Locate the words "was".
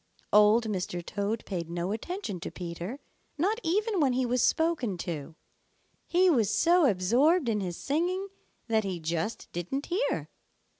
4.25-4.41, 6.27-6.49